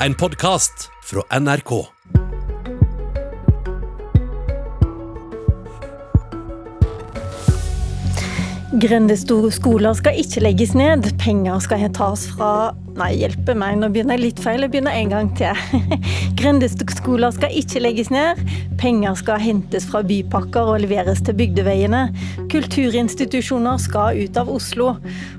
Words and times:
en 0.00 0.14
podkast 0.14 0.90
fra 1.04 1.22
NRK. 1.40 1.72
Grendeskoler 8.76 9.94
skal 9.96 10.18
ikke 10.20 10.42
legges 10.44 10.74
ned. 10.76 11.06
Penger 11.22 11.62
skal 11.64 11.86
tas 11.96 12.26
fra 12.36 12.74
Nei, 12.96 13.10
hjelpe 13.20 13.52
meg, 13.52 13.74
nå 13.76 13.90
begynner 13.92 14.16
jeg 14.16 14.22
litt 14.22 14.38
feil. 14.40 14.62
Jeg 14.64 14.72
begynner 14.72 14.94
en 14.96 15.10
gang 15.12 15.26
til. 15.36 15.82
Grendeskoler 16.38 17.34
skal 17.36 17.52
ikke 17.52 17.82
legges 17.84 18.08
ned. 18.12 18.40
Penger 18.86 19.16
skal 19.18 19.40
hentes 19.42 19.82
fra 19.90 19.98
bypakker 20.06 20.68
og 20.70 20.84
leveres 20.84 21.18
til 21.26 21.34
bygdeveiene. 21.34 22.04
Kulturinstitusjoner 22.52 23.80
skal 23.82 24.20
ut 24.20 24.38
av 24.38 24.52
Oslo. 24.52 24.92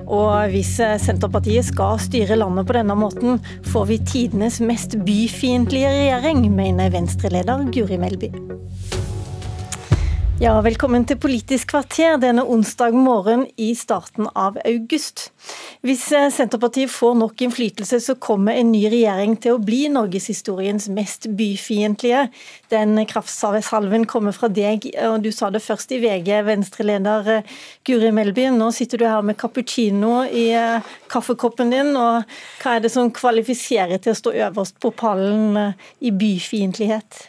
Og 0.04 0.52
hvis 0.52 0.74
Senterpartiet 1.00 1.70
skal 1.70 1.96
styre 2.04 2.36
landet 2.36 2.68
på 2.68 2.76
denne 2.76 2.98
måten, 3.00 3.40
får 3.72 3.88
vi 3.88 4.00
tidenes 4.12 4.60
mest 4.60 4.98
byfiendtlige 5.00 5.94
regjering, 5.96 6.44
mener 6.52 6.92
Venstre-leder 6.92 7.64
Guri 7.72 7.96
Melby. 8.04 8.34
Ja, 10.38 10.52
velkommen 10.62 11.02
til 11.02 11.16
Politisk 11.18 11.72
kvarter 11.72 12.12
denne 12.22 12.44
onsdag 12.46 12.94
morgen 12.94 13.40
i 13.58 13.72
starten 13.74 14.28
av 14.38 14.54
august. 14.62 15.32
Hvis 15.82 16.04
eh, 16.14 16.28
Senterpartiet 16.30 16.92
får 16.94 17.16
nok 17.18 17.40
innflytelse, 17.42 17.98
så 18.04 18.14
kommer 18.22 18.54
en 18.54 18.68
ny 18.70 18.84
regjering 18.86 19.32
til 19.42 19.56
å 19.56 19.58
bli 19.58 19.88
norgeshistoriens 19.90 20.86
mest 20.94 21.26
byfiendtlige. 21.40 22.20
Den 22.70 23.00
kraftsalven 23.10 24.06
kommer 24.06 24.36
fra 24.36 24.46
deg, 24.46 24.86
og 25.08 25.24
du 25.24 25.32
sa 25.34 25.48
det 25.50 25.64
først 25.64 25.96
i 25.96 25.98
VG, 26.04 26.30
Venstre-leder 26.46 27.32
eh, 27.34 27.56
Guri 27.90 28.12
Melby. 28.14 28.44
Nå 28.54 28.68
sitter 28.76 29.02
du 29.02 29.08
her 29.08 29.26
med 29.26 29.40
cappuccino 29.42 30.20
i 30.22 30.52
eh, 30.54 30.92
kaffekoppen 31.10 31.74
din, 31.74 31.90
og 31.98 32.38
hva 32.62 32.76
er 32.76 32.86
det 32.86 32.92
som 32.94 33.10
kvalifiserer 33.10 33.98
til 33.98 34.14
å 34.14 34.20
stå 34.22 34.36
øverst 34.46 34.78
på 34.78 34.94
pallen 35.02 35.74
i 35.98 36.14
byfiendtlighet? 36.14 37.24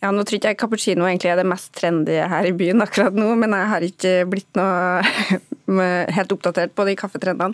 Ja, 0.00 0.08
Nå 0.16 0.24
tror 0.24 0.38
ikke 0.38 0.54
jeg 0.54 0.56
cappuccino 0.62 1.04
egentlig 1.04 1.28
er 1.28 1.40
det 1.42 1.48
mest 1.50 1.74
trendy 1.76 2.14
her 2.32 2.46
i 2.48 2.54
byen 2.56 2.80
akkurat 2.80 3.16
nå, 3.16 3.34
men 3.36 3.52
jeg 3.52 3.68
har 3.68 3.84
ikke 3.84 4.12
blitt 4.32 4.56
noe 4.56 5.02
helt 6.16 6.32
oppdatert 6.32 6.72
på 6.72 6.86
de 6.88 6.94
kaffetrendene. 6.98 7.52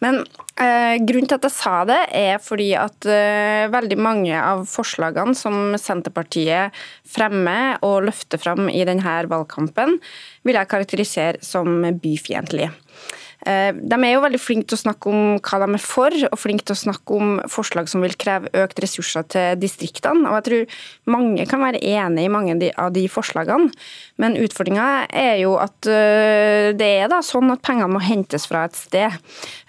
Men 0.00 0.22
eh, 0.56 0.96
grunnen 1.04 1.28
til 1.28 1.36
at 1.36 1.46
jeg 1.50 1.54
sa 1.54 1.74
det, 1.88 2.00
er 2.16 2.40
fordi 2.40 2.70
at 2.80 3.04
eh, 3.04 3.68
veldig 3.72 3.98
mange 4.00 4.40
av 4.40 4.64
forslagene 4.72 5.36
som 5.36 5.76
Senterpartiet 5.76 6.72
fremmer 7.12 7.76
og 7.84 8.06
løfter 8.08 8.40
fram 8.40 8.72
i 8.72 8.86
denne 8.88 9.18
valgkampen, 9.28 9.98
vil 10.48 10.58
jeg 10.58 10.72
karakterisere 10.72 11.44
som 11.44 11.84
byfiendtlige. 12.00 12.72
Eh, 13.46 13.70
de 13.74 13.98
er 13.98 14.14
jo 14.14 14.22
veldig 14.22 14.40
flinke 14.40 14.70
til 14.70 14.78
å 14.78 14.82
snakke 14.84 15.10
om 15.10 15.22
hva 15.42 15.60
de 15.62 15.68
er 15.74 15.82
for, 15.82 16.16
og 16.28 16.40
flinke 16.40 16.66
til 16.68 16.76
å 16.76 16.82
snakke 16.82 17.16
om 17.16 17.32
forslag 17.50 17.90
som 17.90 18.04
vil 18.04 18.14
kreve 18.18 18.52
økt 18.62 18.82
ressurser 18.84 19.26
til 19.34 19.58
distriktene. 19.62 20.28
Og 20.30 20.38
jeg 20.38 20.46
tror 20.48 21.16
mange 21.16 21.46
kan 21.50 21.64
være 21.64 21.82
enig 21.82 22.26
i 22.26 22.32
mange 22.32 22.58
av 22.78 22.92
de 22.94 23.06
forslagene, 23.10 23.72
men 24.22 24.38
utfordringa 24.40 25.08
er 25.08 25.40
jo 25.42 25.56
at 25.62 25.90
eh, 25.90 26.70
det 26.78 26.92
er 27.02 27.10
da 27.12 27.22
sånn 27.26 27.50
at 27.54 27.64
pengene 27.64 27.90
må 27.92 28.02
hentes 28.04 28.46
fra 28.50 28.66
et 28.68 28.78
sted. 28.78 29.18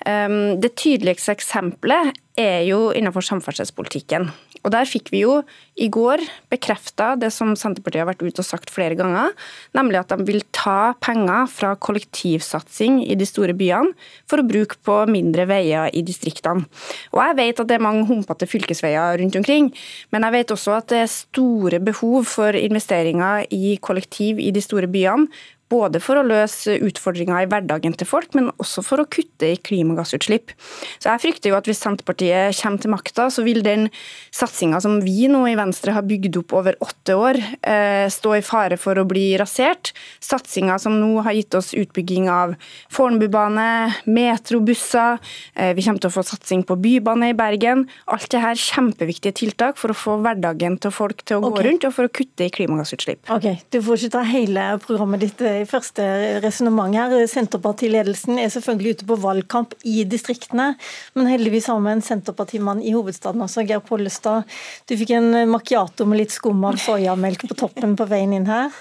Eh, 0.06 0.38
det 0.62 0.76
tydeligste 0.80 1.34
eksempelet 1.34 2.14
er 2.40 2.64
jo 2.66 2.90
innenfor 2.96 3.26
samferdselspolitikken. 3.26 4.32
Og 4.64 4.72
Der 4.72 4.88
fikk 4.88 5.12
vi 5.12 5.24
jo 5.26 5.42
i 5.76 5.90
går 5.92 6.22
bekrefta 6.52 7.14
det 7.20 7.34
som 7.36 7.52
Senterpartiet 7.60 8.00
har 8.04 8.08
vært 8.08 8.24
ute 8.24 8.40
og 8.40 8.48
sagt 8.48 8.72
flere 8.72 8.96
ganger, 8.96 9.34
nemlig 9.76 10.00
at 10.00 10.14
de 10.14 10.24
vil 10.24 10.40
ta 10.56 10.94
penger 11.04 11.50
fra 11.52 11.74
kollektivsatsing 11.76 13.02
i 13.04 13.18
de 13.20 13.28
store 13.28 13.56
byene 13.58 13.92
for 14.30 14.40
å 14.40 14.48
bruke 14.48 14.80
på 14.80 15.02
mindre 15.12 15.46
veier 15.50 15.92
i 15.92 16.06
distriktene. 16.06 16.64
Og 17.12 17.20
Jeg 17.24 17.38
vet 17.42 17.60
at 17.60 17.68
det 17.68 17.76
er 17.76 17.84
mange 17.84 18.08
humpete 18.08 18.48
fylkesveier 18.48 19.20
rundt 19.20 19.36
omkring, 19.36 19.74
men 20.12 20.24
jeg 20.24 20.38
vet 20.38 20.56
også 20.56 20.78
at 20.78 20.88
det 20.94 21.04
er 21.04 21.12
store 21.12 21.82
behov 21.84 22.24
for 22.32 22.56
investeringer 22.56 23.44
i 23.52 23.78
kollektiv 23.84 24.40
i 24.40 24.52
de 24.56 24.64
store 24.64 24.88
byene 24.88 25.28
både 25.74 26.02
for 26.04 26.20
å 26.20 26.26
løse 26.26 26.78
utfordringer 26.86 27.44
i 27.44 27.50
hverdagen 27.50 27.96
til 27.98 28.10
folk, 28.10 28.34
men 28.38 28.52
også 28.62 28.84
for 28.86 29.02
å 29.02 29.08
kutte 29.10 29.50
i 29.50 29.60
klimagassutslipp. 29.60 30.54
Så 31.02 31.10
jeg 31.10 31.24
frykter 31.26 31.52
jo 31.52 31.58
at 31.58 31.70
hvis 31.70 31.82
Senterpartiet 31.84 32.58
kommer 32.60 32.84
til 32.84 32.94
makta, 32.94 33.28
så 33.34 33.46
vil 33.46 33.64
den 33.66 33.90
satsinga 34.34 34.80
som 34.84 35.00
vi 35.04 35.28
nå 35.32 35.44
i 35.50 35.58
Venstre 35.60 35.96
har 35.96 36.06
bygd 36.08 36.40
opp 36.44 36.56
over 36.60 36.78
åtte 36.84 37.18
år, 37.18 37.40
eh, 37.64 38.06
stå 38.14 38.38
i 38.38 38.44
fare 38.46 38.78
for 38.78 39.00
å 39.00 39.08
bli 39.08 39.34
rasert. 39.40 39.94
Satsinga 40.24 40.80
som 40.82 41.00
nå 41.00 41.24
har 41.26 41.34
gitt 41.34 41.56
oss 41.58 41.74
utbygging 41.78 42.30
av 42.32 42.56
Fornebubane, 42.94 43.96
metrobusser, 44.06 45.20
eh, 45.56 45.74
vi 45.74 45.82
kommer 45.82 46.00
til 46.00 46.12
å 46.12 46.18
få 46.18 46.26
satsing 46.26 46.64
på 46.66 46.80
bybane 46.80 47.32
i 47.32 47.38
Bergen. 47.38 47.88
Alt 48.08 48.30
det 48.30 48.42
her 48.42 48.56
kjempeviktige 48.56 49.34
tiltak 49.34 49.78
for 49.78 49.90
å 49.90 49.98
få 49.98 50.18
hverdagen 50.22 50.80
til 50.80 50.92
folk 50.92 51.24
til 51.26 51.38
å 51.38 51.42
gå 51.42 51.54
okay. 51.54 51.68
rundt, 51.70 51.86
og 51.86 51.94
for 51.94 52.08
å 52.08 52.14
kutte 52.14 52.46
i 52.46 52.50
klimagassutslipp. 52.54 53.30
Ok, 53.30 53.50
Du 53.74 53.82
får 53.82 53.98
ikke 53.98 54.12
ta 54.18 54.24
hele 54.28 54.78
programmet 54.84 55.24
ditt 55.24 55.42
eh, 55.42 55.63
i 55.64 55.70
første 55.70 56.06
resonnement 56.44 56.94
her. 56.96 57.16
Senterpartiledelsen 57.30 58.40
er 58.42 58.52
selvfølgelig 58.54 58.98
ute 58.98 59.10
på 59.10 59.20
valgkamp 59.24 59.78
i 59.88 60.04
distriktene, 60.10 60.74
men 61.18 61.30
heldigvis 61.32 61.70
har 61.72 61.82
vi 61.84 61.94
en 61.94 62.04
Senterpartimann 62.06 62.84
i 62.84 62.96
hovedstaden 62.96 63.44
også, 63.46 63.66
Geir 63.68 63.84
Pollestad. 63.86 64.50
Du 64.90 64.98
fikk 65.00 65.16
en 65.18 65.32
macchiato 65.52 66.08
med 66.10 66.24
litt 66.24 66.36
skum 66.36 66.64
av 66.68 66.80
soyamelk 66.82 67.48
på 67.50 67.58
toppen 67.66 67.98
på 68.00 68.10
veien 68.12 68.36
inn 68.36 68.50
her. 68.52 68.74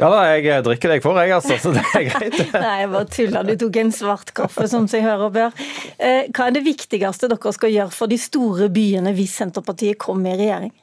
Ja 0.00 0.08
da, 0.10 0.24
jeg 0.34 0.64
drikker 0.66 0.90
det 0.90 0.96
jeg 0.98 1.02
får, 1.04 1.18
jeg 1.22 1.34
altså, 1.36 1.56
så 1.62 1.70
det 1.76 1.82
er 1.94 2.06
greit. 2.10 2.38
Nei, 2.50 2.76
jeg 2.80 2.90
bare 2.90 3.10
tuller. 3.14 3.46
Du 3.46 3.54
tok 3.62 3.76
en 3.78 3.92
svart 3.94 4.32
kaffe, 4.34 4.66
som 4.70 4.88
seg 4.90 5.04
hører 5.06 5.28
og 5.28 5.36
bør. 5.36 5.66
Eh, 6.02 6.30
hva 6.34 6.48
er 6.48 6.56
det 6.56 6.64
viktigste 6.66 7.30
dere 7.30 7.52
skal 7.54 7.70
gjøre 7.70 7.94
for 7.94 8.10
de 8.10 8.18
store 8.18 8.66
byene 8.74 9.14
hvis 9.14 9.36
Senterpartiet 9.38 10.00
kommer 10.02 10.34
i 10.34 10.40
regjering? 10.42 10.74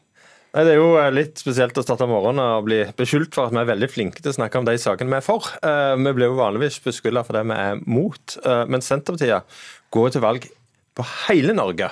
Nei, 0.51 0.63
Det 0.67 0.72
er 0.73 0.79
jo 0.81 0.95
eh, 1.00 1.12
litt 1.16 1.39
spesielt 1.39 1.78
å 1.79 1.84
starte 1.85 2.07
morgenen 2.09 2.44
og 2.57 2.66
bli 2.67 2.81
beskyldt 2.97 3.35
for 3.38 3.47
at 3.47 3.56
vi 3.56 3.62
er 3.62 3.69
veldig 3.69 3.88
flinke 3.91 4.23
til 4.23 4.34
å 4.34 4.35
snakke 4.35 4.59
om 4.59 4.67
de 4.67 4.75
sakene 4.81 5.13
vi 5.13 5.19
er 5.22 5.23
for. 5.23 5.47
Eh, 5.63 5.94
vi 5.95 6.16
blir 6.17 6.28
jo 6.28 6.39
vanligvis 6.39 6.81
beskylda 6.84 7.23
for 7.28 7.39
det 7.39 7.45
vi 7.47 7.59
er 7.59 7.79
mot. 7.88 8.35
Eh, 8.44 8.63
men 8.67 8.84
Senterpartiet 8.84 9.62
går 9.95 10.12
til 10.12 10.25
valg 10.25 10.50
på 10.97 11.06
hele 11.29 11.56
Norge. 11.56 11.88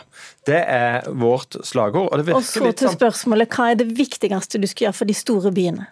Det 0.48 0.60
er 0.60 1.08
vårt 1.08 1.56
slagord. 1.64 2.12
Og, 2.12 2.34
og 2.36 2.44
så 2.44 2.74
til 2.76 2.92
spørsmålet, 2.92 3.56
hva 3.56 3.72
er 3.72 3.80
det 3.80 3.88
viktigste 3.96 4.60
du 4.60 4.68
skal 4.68 4.90
gjøre 4.90 5.00
for 5.00 5.10
de 5.10 5.16
store 5.16 5.54
byene? 5.56 5.88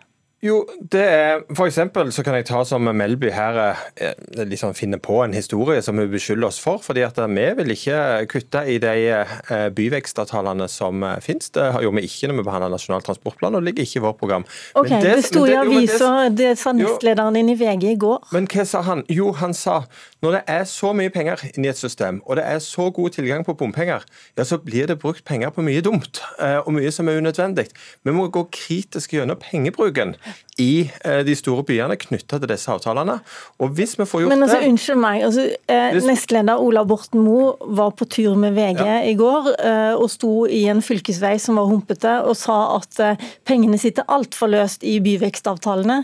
Jo, 0.45 0.59
det 0.91 1.01
er 1.01 1.39
For 1.57 1.65
eksempel 1.65 2.11
så 2.13 2.21
kan 2.21 2.35
jeg 2.37 2.45
ta 2.45 2.59
som 2.67 2.85
Melby 2.85 3.31
her 3.33 3.55
eh, 3.97 4.13
liksom 4.45 4.75
finne 4.77 4.99
på 5.01 5.23
en 5.23 5.33
historie 5.33 5.81
som 5.81 5.97
hun 5.97 6.11
beskylder 6.11 6.51
oss 6.51 6.59
for. 6.61 6.77
fordi 6.77 7.01
at 7.01 7.17
vi 7.17 7.45
vil 7.57 7.73
ikke 7.73 8.27
kutte 8.29 8.61
i 8.69 8.77
de 8.77 8.93
eh, 9.17 9.69
byvekstavtalene 9.73 10.67
som 10.69 11.01
eh, 11.03 11.17
finnes. 11.25 11.49
Det 11.49 11.65
gjorde 11.81 11.97
vi 11.97 12.05
ikke 12.05 12.29
når 12.29 12.37
vi 12.37 12.45
behandla 12.45 12.69
Nasjonal 12.69 13.01
transportplan, 13.01 13.55
og 13.55 13.61
det 13.61 13.71
ligger 13.71 13.87
ikke 13.87 13.97
i 13.97 14.03
vårt 14.05 14.19
program. 14.19 14.45
Ok, 14.75 14.89
det, 14.89 15.01
det 15.01 15.25
sto 15.25 15.45
i 15.49 15.55
avisa, 15.57 16.29
det 16.29 16.53
sa 16.61 16.75
nestlederen 16.75 17.33
din 17.33 17.49
i 17.49 17.57
VG 17.57 17.89
i 17.95 17.97
går. 17.97 18.29
Men 18.37 18.45
hva 18.53 18.67
sa 18.69 18.83
han? 18.85 19.01
Jo, 19.09 19.31
han 19.41 19.57
sa 19.57 19.79
når 20.21 20.37
det 20.37 20.43
er 20.53 20.63
så 20.69 20.93
mye 20.97 21.13
penger 21.13 21.41
inni 21.55 21.71
et 21.71 21.81
system, 21.81 22.21
og 22.25 22.37
det 22.37 22.45
er 22.45 22.61
så 22.61 22.91
god 22.93 23.17
tilgang 23.17 23.41
på 23.45 23.57
bompenger, 23.57 24.05
ja, 24.37 24.45
så 24.45 24.61
blir 24.61 24.85
det 24.89 24.99
brukt 25.01 25.25
penger 25.25 25.49
på 25.53 25.65
mye 25.65 25.81
dumt, 25.81 26.21
og 26.37 26.71
mye 26.73 26.93
som 26.93 27.09
er 27.09 27.17
unødvendig. 27.21 27.67
Vi 28.05 28.13
må 28.13 28.29
gå 28.33 28.45
kritisk 28.53 29.13
gjennom 29.17 29.37
pengebruken 29.41 30.15
i 30.57 30.89
eh, 31.05 31.19
de 31.25 31.35
store 31.37 31.63
byene 31.67 31.97
knytta 32.01 32.39
til 32.41 32.49
disse 32.49 32.71
avtalene. 32.73 33.19
Og 33.61 33.73
hvis 33.77 33.93
vi 33.99 34.07
får 34.09 34.23
gjort 34.23 34.33
Men 34.33 34.45
altså, 34.45 34.59
det 34.61 34.69
Unnskyld 34.71 35.01
meg. 35.01 35.23
altså 35.27 35.43
eh, 35.45 35.89
hvis... 35.93 36.07
Nestleder 36.09 36.61
Ola 36.63 36.83
Borten 36.87 37.21
Moe 37.25 37.53
var 37.77 37.93
på 37.97 38.07
tur 38.09 38.37
med 38.39 38.57
VG 38.57 38.81
ja. 38.81 38.99
i 39.05 39.13
går 39.19 39.51
eh, 39.55 39.93
og 39.95 40.09
sto 40.11 40.31
i 40.49 40.63
en 40.71 40.81
fylkesvei 40.85 41.35
som 41.41 41.61
var 41.61 41.69
humpete, 41.69 42.15
og 42.25 42.37
sa 42.39 42.57
at 42.77 43.01
eh, 43.03 43.27
pengene 43.47 43.77
sitter 43.81 44.07
altfor 44.09 44.51
løst 44.53 44.85
i 44.87 44.97
byvekstavtalene. 45.03 46.01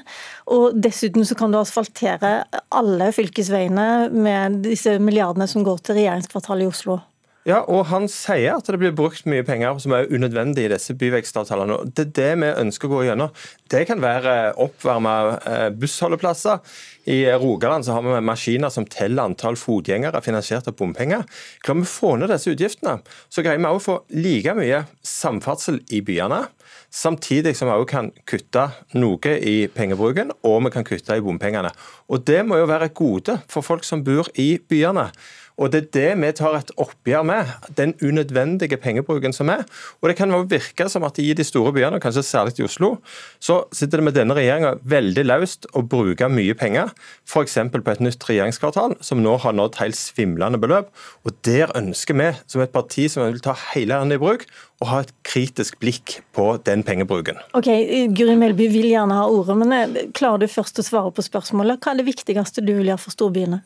Og 0.54 0.78
dessuten 0.78 1.26
så 1.26 1.38
kan 1.40 1.54
du 1.54 1.60
asfaltere 1.62 2.36
alle 2.74 3.10
fylkesveiene 3.16 4.12
med 4.14 4.62
disse 4.68 5.00
milliardene 5.02 5.50
som 5.50 5.66
går 5.66 5.82
til 5.82 6.02
regjeringskvartalet 6.02 6.68
i 6.68 6.72
Oslo. 6.74 7.02
Ja, 7.44 7.60
og 7.68 7.90
Han 7.90 8.06
sier 8.08 8.56
at 8.56 8.70
det 8.72 8.80
blir 8.80 8.94
brukt 8.96 9.26
mye 9.28 9.44
penger 9.44 9.76
som 9.84 9.92
er 9.96 10.08
unødvendig 10.08 10.64
i 10.64 10.72
disse 10.72 10.96
byvekstavtalene. 10.96 11.82
Det 11.92 12.06
er 12.06 12.14
det 12.16 12.30
vi 12.40 12.52
ønsker 12.64 12.88
å 12.88 12.94
gå 12.94 13.02
gjennom. 13.10 13.34
Det 13.68 13.84
kan 13.90 14.00
være 14.04 14.54
oppvarma 14.64 15.16
eh, 15.50 15.68
bussholdeplasser. 15.76 16.64
I 17.12 17.26
Rogaland 17.36 17.84
så 17.84 17.98
har 17.98 18.06
vi 18.06 18.24
maskiner 18.24 18.72
som 18.72 18.88
teller 18.88 19.28
antall 19.28 19.60
fotgjengere 19.60 20.24
finansiert 20.24 20.70
av 20.72 20.78
bompenger. 20.80 21.28
Klarer 21.66 21.84
vi 21.84 21.90
å 21.90 21.92
få 21.92 22.16
ned 22.16 22.32
disse 22.32 22.54
utgiftene, 22.54 23.02
så 23.28 23.44
greier 23.44 23.60
vi 23.60 23.68
å 23.68 23.84
få 23.84 24.00
like 24.16 24.56
mye 24.56 24.86
samferdsel 25.04 25.82
i 25.92 26.00
byene. 26.06 26.46
Samtidig 26.94 27.56
som 27.58 27.68
vi 27.68 27.76
også 27.76 27.90
kan 27.90 28.10
kutte 28.30 28.68
noe 28.96 29.36
i 29.42 29.68
pengebruken, 29.74 30.32
og 30.48 30.60
vi 30.68 30.72
kan 30.78 30.88
kutte 30.88 31.18
i 31.18 31.24
bompengene. 31.26 31.74
Og 32.08 32.24
Det 32.24 32.44
må 32.46 32.62
jo 32.62 32.70
være 32.70 32.92
et 32.92 32.96
gode 32.96 33.40
for 33.52 33.66
folk 33.66 33.84
som 33.84 34.04
bor 34.06 34.30
i 34.40 34.54
byene. 34.62 35.10
Og 35.58 35.72
Det 35.72 35.80
er 35.80 35.90
det 35.94 36.22
vi 36.22 36.32
tar 36.36 36.58
et 36.58 36.72
oppgjør 36.82 37.24
med, 37.28 37.52
den 37.78 37.94
unødvendige 38.02 38.78
pengebruken 38.78 39.34
som 39.34 39.50
er. 39.50 39.64
Og 40.02 40.10
Det 40.10 40.18
kan 40.18 40.32
jo 40.32 40.44
virke 40.50 40.90
som 40.90 41.04
at 41.04 41.20
i 41.20 41.34
de 41.34 41.44
store 41.44 41.74
byene, 41.74 42.00
kanskje 42.00 42.24
særlig 42.24 42.60
i 42.60 42.64
Oslo, 42.64 42.98
så 43.40 43.64
sitter 43.72 43.98
det 43.98 44.04
med 44.04 44.18
denne 44.18 44.34
regjeringa 44.34 44.76
veldig 44.84 45.26
løst 45.26 45.68
å 45.74 45.84
bruke 45.86 46.30
mye 46.30 46.54
penger, 46.58 46.90
f.eks. 47.28 47.58
på 47.72 47.92
et 47.92 48.04
nytt 48.04 48.28
regjeringskvartal, 48.30 48.98
som 49.02 49.22
nå 49.22 49.38
har 49.38 49.54
nådd 49.54 49.80
helt 49.82 49.98
svimlende 49.98 50.58
beløp. 50.58 50.90
Og 51.24 51.32
Der 51.44 51.72
ønsker 51.78 52.18
vi, 52.18 52.32
som 52.48 52.62
et 52.62 52.74
parti 52.74 53.10
som 53.12 53.26
vil 53.28 53.42
ta 53.44 53.56
hele 53.74 53.98
landet 53.98 54.18
i 54.18 54.24
bruk, 54.24 54.48
å 54.82 54.90
ha 54.90 55.00
et 55.04 55.14
kritisk 55.28 55.80
blikk 55.80 56.20
på 56.36 56.58
den 56.68 56.84
pengebruken. 56.84 57.40
Ok, 57.58 57.70
Guri 58.18 58.36
Melby 58.40 58.68
vil 58.74 58.90
gjerne 58.92 59.22
ha 59.22 59.30
ordet, 59.32 59.56
men 59.62 59.76
eh, 59.76 60.12
klarer 60.18 60.44
du 60.44 60.52
først 60.52 60.82
å 60.82 60.86
svare 60.86 61.14
på 61.14 61.24
spørsmålet? 61.24 61.80
Hva 61.80 61.94
er 61.94 62.02
det 62.02 62.10
viktigste 62.10 62.64
du 62.66 62.74
vil 62.76 62.92
gjøre 62.92 63.04
for 63.06 63.16
storbyene? 63.16 63.62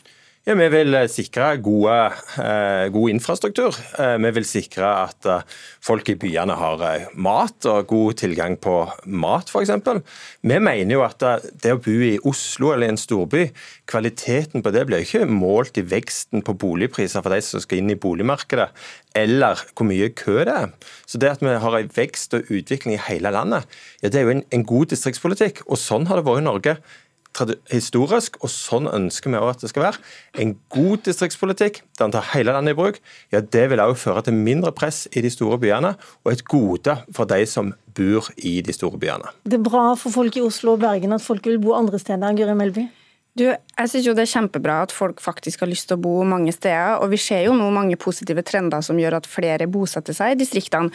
Ja, 0.47 0.53
Vi 0.55 0.67
vil 0.71 0.95
eh, 0.95 1.09
sikre 1.11 1.57
gode, 1.59 1.95
eh, 2.39 2.85
god 2.95 3.11
infrastruktur. 3.11 3.75
Eh, 3.99 4.13
vi 4.23 4.29
vil 4.37 4.45
sikre 4.47 4.87
at 5.01 5.25
folk 5.83 6.07
i 6.07 6.15
byene 6.15 6.55
har 6.55 7.09
mat 7.19 7.67
og 7.67 7.89
god 7.89 8.15
tilgang 8.21 8.55
på 8.55 8.77
mat, 9.11 9.51
f.eks. 9.51 9.73
Vi 10.47 10.59
mener 10.63 10.93
jo 10.93 11.01
at 11.03 11.19
det 11.51 11.73
å 11.75 11.81
bo 11.83 11.91
i 11.91 12.13
Oslo 12.23 12.71
eller 12.71 12.87
i 12.87 12.93
en 12.93 13.01
storby, 13.01 13.49
kvaliteten 13.91 14.63
på 14.63 14.71
det 14.71 14.85
blir 14.87 15.03
ikke 15.03 15.27
målt 15.27 15.81
i 15.81 15.83
veksten 15.83 16.45
på 16.47 16.55
boligpriser 16.55 17.25
for 17.25 17.35
de 17.35 17.41
som 17.43 17.59
skal 17.59 17.81
inn 17.81 17.91
i 17.91 17.99
boligmarkedet, 17.99 18.69
eller 19.19 19.65
hvor 19.73 19.89
mye 19.89 20.13
kø 20.15 20.45
det 20.47 20.53
er. 20.53 20.71
Så 21.03 21.19
det 21.19 21.33
at 21.33 21.43
vi 21.43 21.57
har 21.59 21.75
en 21.81 21.91
vekst 21.91 22.39
og 22.39 22.47
utvikling 22.47 22.95
i 22.95 23.03
hele 23.09 23.35
landet, 23.35 23.67
ja, 23.99 24.07
det 24.07 24.21
er 24.21 24.29
jo 24.29 24.37
en, 24.37 24.45
en 24.55 24.65
god 24.71 24.95
distriktspolitikk. 24.95 25.65
Og 25.67 25.75
sånn 25.81 26.07
har 26.07 26.21
det 26.21 26.27
vært 26.29 26.45
i 26.45 26.47
Norge 26.47 26.77
historisk, 27.71 28.39
og 28.41 28.51
sånn 28.51 28.89
ønsker 28.89 29.33
vi 29.33 29.39
at 29.39 29.63
det 29.63 29.71
skal 29.71 29.87
være. 29.87 30.03
En 30.41 30.55
god 30.73 31.05
distriktspolitikk 31.07 31.81
der 31.97 32.07
en 32.07 32.15
tar 32.15 32.29
hele 32.33 32.55
landet 32.55 32.75
i 32.75 32.79
bruk, 32.79 33.01
ja, 33.33 33.41
det 33.41 33.67
vil 33.71 33.81
også 33.83 34.07
føre 34.07 34.25
til 34.27 34.37
mindre 34.37 34.73
press 34.75 35.05
i 35.13 35.23
de 35.25 35.31
store 35.33 35.59
byene, 35.61 35.95
og 36.25 36.31
et 36.33 36.45
gode 36.49 36.97
for 37.15 37.29
de 37.29 37.43
som 37.49 37.73
bor 37.97 38.29
i 38.37 38.59
de 38.61 38.73
store 38.73 38.99
byene. 39.01 39.33
Det 39.45 39.59
er 39.59 39.65
bra 39.65 39.91
for 39.99 40.13
folk 40.13 40.37
i 40.37 40.45
Oslo 40.45 40.75
og 40.77 40.85
Bergen 40.85 41.15
at 41.15 41.25
folk 41.25 41.45
vil 41.45 41.61
bo 41.61 41.77
andre 41.77 41.99
steder, 42.01 42.27
enn 42.29 42.39
Guri 42.39 42.57
Melby? 42.57 42.87
Du, 43.37 43.45
jeg 43.45 43.89
synes 43.91 44.05
jo 44.07 44.13
Det 44.17 44.23
er 44.23 44.31
kjempebra 44.31 44.79
at 44.87 44.93
folk 44.93 45.19
faktisk 45.21 45.61
har 45.61 45.69
lyst 45.69 45.89
til 45.89 45.97
å 45.99 46.01
bo 46.01 46.15
mange 46.25 46.51
steder. 46.55 46.97
og 47.01 47.11
Vi 47.13 47.19
ser 47.21 47.43
jo 47.45 47.53
nå 47.53 47.69
mange 47.73 47.97
positive 47.99 48.41
trender 48.41 48.81
som 48.81 48.97
gjør 48.97 49.19
at 49.19 49.29
flere 49.29 49.67
bosetter 49.69 50.15
seg 50.17 50.33
i 50.33 50.39
distriktene. 50.39 50.89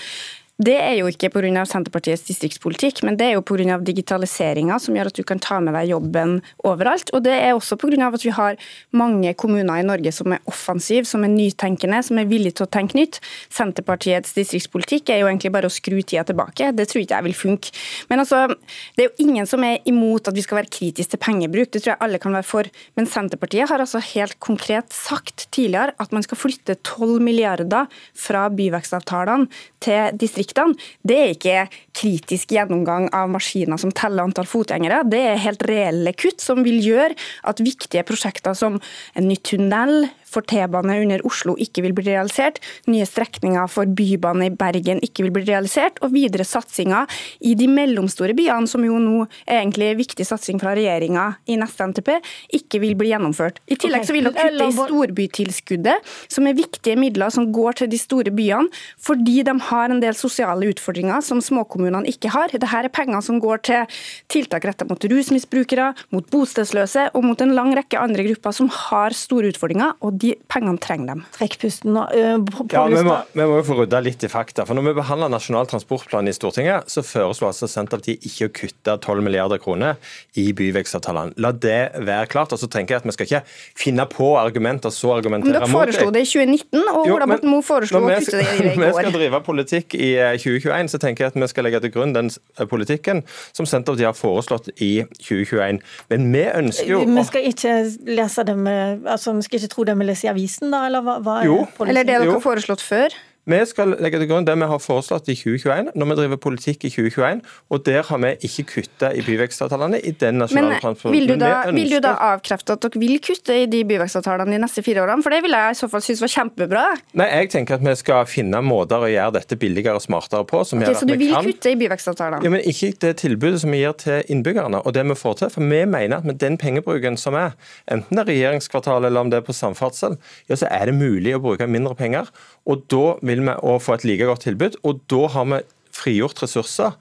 Det 0.62 0.75
er 0.79 0.94
jo 1.00 1.09
ikke 1.11 1.31
pga. 1.32 1.64
Senterpartiets 1.67 2.23
distriktspolitikk, 2.29 3.00
men 3.06 3.17
det 3.19 3.31
er 3.31 3.32
jo 3.35 3.43
pga. 3.47 3.79
digitaliseringa 3.82 4.79
som 4.82 4.94
gjør 4.94 5.09
at 5.11 5.19
du 5.19 5.25
kan 5.26 5.41
ta 5.43 5.59
med 5.61 5.75
deg 5.75 5.91
jobben 5.91 6.37
overalt. 6.69 7.11
Og 7.17 7.25
det 7.25 7.35
er 7.35 7.55
også 7.56 7.79
pga. 7.81 8.11
at 8.12 8.25
vi 8.25 8.31
har 8.31 8.56
mange 8.93 9.32
kommuner 9.35 9.81
i 9.81 9.87
Norge 9.87 10.12
som 10.12 10.32
er 10.32 10.43
offensive, 10.47 11.05
som 11.05 11.25
er 11.25 11.32
nytenkende, 11.32 12.03
som 12.03 12.19
er 12.19 12.31
villige 12.31 12.61
til 12.61 12.67
å 12.67 12.70
tenke 12.70 12.99
nytt. 12.99 13.19
Senterpartiets 13.50 14.35
distriktspolitikk 14.37 15.11
er 15.11 15.23
jo 15.23 15.31
egentlig 15.31 15.53
bare 15.53 15.67
å 15.67 15.73
skru 15.73 15.99
tida 16.03 16.23
tilbake. 16.25 16.70
Det 16.76 16.87
tror 16.88 17.03
ikke 17.03 17.19
jeg 17.19 17.26
vil 17.26 17.35
funke. 17.35 17.73
Men 18.11 18.23
altså, 18.23 18.47
det 18.94 19.06
er 19.06 19.11
jo 19.11 19.26
ingen 19.26 19.47
som 19.47 19.64
er 19.64 19.81
imot 19.85 20.29
at 20.29 20.37
vi 20.37 20.47
skal 20.47 20.61
være 20.61 20.70
kritiske 20.70 21.17
til 21.17 21.23
pengebruk, 21.23 21.73
det 21.73 21.82
tror 21.82 21.94
jeg 21.97 22.03
alle 22.05 22.23
kan 22.23 22.37
være 22.38 22.47
for. 22.47 22.70
Men 22.94 23.11
Senterpartiet 23.11 23.69
har 23.69 23.82
altså 23.82 24.03
helt 24.12 24.38
konkret 24.38 24.94
sagt 24.94 25.49
tidligere 25.50 25.97
at 25.99 26.12
man 26.14 26.23
skal 26.23 26.38
flytte 26.38 26.79
12 26.85 27.19
milliarder 27.25 27.91
fra 28.14 28.47
byvekstavtalene 28.53 29.50
til 29.82 30.14
distriktene 30.20 30.51
distriktene, 30.52 30.76
det 31.02 31.19
er 31.19 31.34
ikke 31.34 31.58
kritisk 31.96 32.52
gjennomgang 32.52 33.08
av 33.14 33.31
maskiner 33.32 33.81
som 33.81 33.93
teller 33.93 34.25
antall 34.25 34.46
fotgjengere. 34.46 35.02
Det 35.08 35.20
er 35.20 35.43
helt 35.43 35.62
reelle 35.69 36.12
kutt 36.12 36.40
som 36.40 36.62
vil 36.64 36.81
gjøre 36.82 37.16
at 37.49 37.62
viktige 37.62 38.04
prosjekter 38.04 38.54
som 38.54 38.81
en 39.14 39.28
ny 39.28 39.37
tunnel, 39.37 40.10
for 40.32 40.44
T-bane 40.49 40.94
under 41.02 41.20
Oslo 41.28 41.52
ikke 41.60 41.82
vil 41.84 41.93
bli 41.93 42.06
realisert, 42.06 42.56
nye 42.88 43.04
strekninger 43.04 43.69
for 43.69 43.84
bybane 43.84 44.49
i 44.49 44.54
Bergen 44.56 45.02
ikke 45.04 45.26
vil 45.26 45.34
bli 45.34 45.44
realisert, 45.44 46.00
og 46.00 46.14
videre 46.14 46.46
satsinger 46.49 47.10
i 47.44 47.52
de 47.58 47.69
mellomstore 47.69 48.32
byene, 48.38 48.64
som 48.70 48.84
jo 48.87 48.96
nå 48.96 49.26
er 49.44 49.60
egentlig 49.60 49.90
viktig 50.00 50.25
satsing 50.25 50.60
fra 50.62 50.72
regjeringa 50.78 51.26
i 51.52 51.58
neste 51.60 51.84
NTP, 51.90 52.14
ikke 52.58 52.81
vil 52.81 52.96
bli 52.96 53.12
gjennomført. 53.12 53.60
I 53.69 53.76
tillegg 53.76 54.08
så 54.08 54.16
vil 54.16 54.31
dere 54.31 54.49
kutte 54.49 54.70
i 54.70 54.76
storbytilskuddet, 54.78 56.12
som 56.32 56.49
er 56.49 56.56
viktige 56.56 56.96
midler 56.96 57.32
som 57.34 57.50
går 57.52 57.82
til 57.82 57.93
de 57.93 58.00
store 58.00 58.32
byene, 58.32 58.72
fordi 59.04 59.43
de 59.44 59.56
har 59.69 59.93
en 59.93 60.00
del 60.00 60.16
sosiale 60.16 60.31
utfordringer 60.40 61.20
som 61.20 61.40
småkommunene 61.43 62.08
ikke 62.08 62.32
har. 62.32 62.49
Dette 62.52 62.67
er 62.67 62.88
penger 62.88 63.20
som 63.20 63.40
går 63.43 63.62
til 63.69 64.00
tiltak 64.32 64.64
rettet 64.64 64.88
mot 64.88 64.99
rusmisbrukere, 64.99 65.93
mot 66.11 66.26
bostedsløse 66.32 67.11
og 67.12 67.25
mot 67.25 67.40
en 67.40 67.55
lang 67.55 67.75
rekke 67.76 68.00
andre 68.00 68.25
grupper 68.31 68.52
som 68.52 68.69
har 68.69 69.12
store 69.12 69.52
utfordringer. 69.52 69.93
og 70.00 70.19
de 70.23 70.34
pengene 70.50 70.81
trenger 70.82 71.12
dem. 71.12 71.25
Trekk 71.34 71.58
pusten. 71.62 71.96
Uh, 71.96 72.38
ja, 72.73 72.84
vi 72.88 73.02
må, 73.06 73.17
vi 73.32 73.46
må 73.49 73.58
jo 73.58 73.64
få 73.67 73.76
rydda 73.82 74.00
litt 74.05 74.25
i 74.25 74.31
fakta. 74.31 74.67
for 74.69 74.79
Når 74.79 74.90
vi 74.90 74.94
behandler 75.00 75.32
Nasjonal 75.32 75.69
transportplan 75.70 76.29
i 76.29 76.35
Stortinget, 76.37 76.90
så 76.93 77.05
foreslo 77.06 77.49
altså 77.49 77.69
Senterpartiet 77.70 78.25
ikke 78.28 78.49
å 78.49 78.55
kutte 78.62 78.96
12 78.99 79.25
milliarder 79.25 79.61
kroner 79.62 79.99
i 80.38 80.49
byvekstavtalene. 80.56 81.37
La 81.43 81.52
det 81.52 81.93
være 81.99 82.28
klart. 82.32 82.52
og 82.52 82.61
så 82.61 82.69
tenker 82.70 82.96
jeg 82.96 83.02
at 83.02 83.08
Vi 83.08 83.17
skal 83.17 83.28
ikke 83.28 83.43
finne 83.78 84.06
på 84.11 84.32
argumenter 84.38 84.93
så 84.94 85.14
argumentere 85.17 85.61
mot 85.61 85.62
det. 85.62 85.67
Dere 85.67 85.73
foreslo 85.73 86.11
det 86.14 86.25
i 86.25 86.31
2019, 86.31 86.82
og 86.93 87.11
Ola 87.17 87.28
Borten 87.31 87.52
Moe 87.52 87.67
foreslo 87.67 88.02
å 88.02 88.08
kutte 88.08 88.38
det 88.38 88.46
i 88.46 88.58
går. 88.62 88.76
Når 88.82 88.87
vi 88.87 88.93
skal 88.99 89.17
drive 89.17 89.43
politikk 89.46 89.96
i 89.99 90.12
2021, 90.38 90.72
eh, 90.74 90.90
så 90.92 91.00
tenker 91.02 91.24
jeg 91.24 91.32
at 91.32 91.40
vi 91.40 91.48
skal 91.50 91.66
legge 91.69 91.80
til 91.84 91.92
grunn 91.94 92.14
den 92.16 92.30
eh, 92.30 92.66
politikken 92.69 93.22
som 93.52 93.69
Senterpartiet 93.69 94.10
har 94.10 94.19
foreslått 94.19 94.70
i 94.78 94.92
2021. 95.20 95.82
Men 96.12 96.30
vi 96.34 96.46
ønsker 96.50 96.92
jo 96.92 97.02
Vi 97.08 97.26
skal 97.28 97.50
ikke 97.50 97.74
lese 98.19 98.46
det 98.48 98.56
med, 98.58 99.06
altså 99.06 99.34
vi 99.36 99.46
skal 99.46 99.60
ikke 99.60 99.74
tro 99.74 99.88
det 99.88 99.98
vi 99.98 100.08
leser 100.08 100.30
i 100.30 100.32
avisen, 100.34 100.72
da? 100.74 100.86
Eller 100.88 101.04
hva, 101.06 101.19
hva 101.24 101.42
jo. 101.46 101.60
Eller 101.84 102.06
det 102.06 102.14
dere 102.14 102.32
har 102.32 102.44
foreslått 102.44 102.84
før? 102.84 103.14
Vi 103.42 103.58
skal 103.66 103.96
legge 103.98 104.20
til 104.22 104.28
grunn 104.30 104.44
det 104.46 104.54
vi 104.54 104.66
har 104.70 104.78
foreslått 104.78 105.26
i 105.32 105.34
2021, 105.34 105.88
når 105.98 106.08
vi 106.12 106.16
driver 106.20 106.38
politikk 106.44 106.84
i 106.86 106.90
2021. 106.94 107.40
Og 107.74 107.80
der 107.88 108.04
har 108.06 108.20
vi 108.22 108.28
ikke 108.46 108.64
kutta 108.70 109.08
i 109.18 109.24
byvekstavtalene 109.26 109.98
i 109.98 110.12
den 110.14 110.38
nasjonale 110.38 110.76
transporten. 110.78 111.16
Vil 111.16 111.26
du, 111.26 111.34
da, 111.40 111.48
ønsker... 111.64 111.74
vil 111.74 111.94
du 111.96 111.98
da 112.04 112.12
avkrefte 112.28 112.76
at 112.76 112.84
dere 112.86 113.02
vil 113.02 113.18
kutte 113.24 113.56
i 113.64 113.64
de 113.70 113.80
byvekstavtalene 113.88 114.54
de 114.54 114.60
neste 114.62 114.84
fire 114.86 115.02
årene? 115.02 115.26
For 115.26 115.34
det 115.34 115.40
vil 115.42 115.56
jeg 115.58 115.74
i 115.74 115.78
så 115.80 115.88
fall 115.90 116.04
synes 116.06 116.22
var 116.22 116.32
kjempebra. 116.36 116.84
Nei, 117.18 117.26
jeg 117.32 117.50
tenker 117.56 117.80
at 117.80 117.86
vi 117.88 117.96
skal 117.98 118.28
finne 118.30 118.60
måter 118.62 119.02
å 119.02 119.10
gjøre 119.10 119.34
dette 119.40 119.58
billigere 119.58 119.98
og 119.98 120.06
smartere 120.06 120.46
på. 120.46 120.62
Som 120.68 120.84
okay, 120.86 120.94
så 121.02 121.10
du 121.10 121.16
vil 121.18 121.34
kan... 121.34 121.50
kutte 121.50 121.74
i 121.74 121.80
byvekstavtalene? 121.82 122.46
Ja, 122.46 122.54
men 122.54 122.62
ikke 122.62 122.92
det 123.02 123.12
tilbudet 123.24 123.64
som 123.64 123.74
vi 123.74 123.82
gir 123.82 123.98
til 123.98 124.22
innbyggerne, 124.30 124.84
og 124.86 124.94
det 124.94 125.02
vi 125.10 125.18
får 125.18 125.40
til. 125.42 125.52
For 125.56 125.66
vi 125.66 125.82
mener 125.82 126.20
at 126.20 126.30
med 126.30 126.38
den 126.38 126.60
pengebruken 126.62 127.18
som 127.18 127.34
er, 127.42 127.58
enten 127.90 128.22
det 128.22 128.22
er 128.22 128.30
regjeringskvartalet 128.36 129.10
eller 129.10 129.26
om 129.26 129.34
det 129.34 129.42
er 129.42 129.46
på 129.50 129.58
samferdsel, 129.58 130.14
ja, 130.46 130.62
så 130.62 130.70
er 130.70 130.92
det 130.92 130.98
mulig 131.02 131.34
å 131.34 131.42
bruke 131.42 131.66
mindre 131.66 131.98
penger. 131.98 132.30
Og 132.70 132.86
da 132.92 133.16
vil 133.26 133.31
vi 133.40 133.56
òg 133.56 133.81
få 133.81 133.96
et 133.96 134.05
like 134.05 134.29
godt 134.29 134.44
tilbud. 134.44 134.76
Og 134.84 135.00
da 135.11 135.26
har 135.32 135.49
vi 135.49 135.64
frigjort 135.96 136.43
ressurser 136.43 136.93